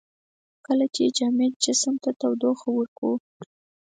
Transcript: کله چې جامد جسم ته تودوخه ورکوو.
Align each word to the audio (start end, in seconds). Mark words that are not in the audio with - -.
کله 0.65 0.85
چې 0.95 1.03
جامد 1.17 1.53
جسم 1.63 1.95
ته 2.03 2.09
تودوخه 2.21 2.67
ورکوو. 2.77 3.13